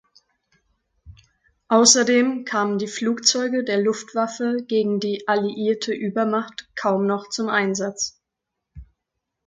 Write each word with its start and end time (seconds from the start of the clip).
Außerdem 1.67 2.43
kamen 2.43 2.79
die 2.79 2.87
Flugzeuge 2.87 3.63
der 3.63 3.77
Luftwaffe 3.79 4.57
gegen 4.67 4.99
die 4.99 5.27
alliierte 5.27 5.93
Übermacht 5.93 6.71
kaum 6.75 7.05
noch 7.05 7.29
zum 7.29 7.49
Einsatz. 7.49 8.19